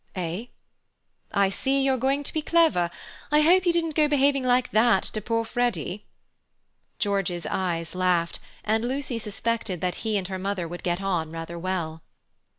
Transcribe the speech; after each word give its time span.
"Eh—?" 0.15 0.47
"I 1.31 1.49
see 1.49 1.83
you're 1.83 1.95
going 1.99 2.23
to 2.23 2.33
be 2.33 2.41
clever. 2.41 2.89
I 3.31 3.41
hope 3.41 3.67
you 3.67 3.71
didn't 3.71 3.93
go 3.93 4.07
behaving 4.07 4.43
like 4.43 4.71
that 4.71 5.03
to 5.03 5.21
poor 5.21 5.45
Freddy." 5.45 6.07
George's 6.97 7.45
eyes 7.45 7.93
laughed, 7.93 8.39
and 8.63 8.83
Lucy 8.83 9.19
suspected 9.19 9.79
that 9.81 9.97
he 10.01 10.17
and 10.17 10.27
her 10.27 10.39
mother 10.39 10.67
would 10.67 10.81
get 10.81 11.01
on 11.03 11.29
rather 11.31 11.59
well. 11.59 12.01